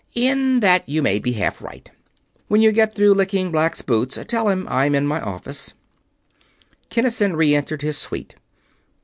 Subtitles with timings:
[0.15, 1.91] "In that you may be half right.
[2.47, 5.75] When you get done licking Black's boots, tell him that I am in my office."
[6.89, 8.33] Kinnison re entered his suite.